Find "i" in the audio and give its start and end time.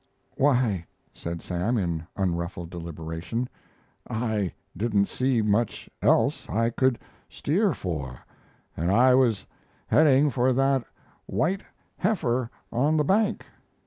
4.09-4.51, 6.49-6.71, 8.91-9.13